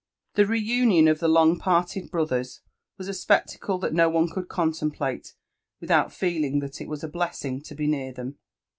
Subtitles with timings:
[0.33, 2.61] The reunion of the long parted brothers
[2.97, 5.35] was a spectacle that no one could contemplate
[5.79, 8.33] without feeling that it was a blessing to be near thep.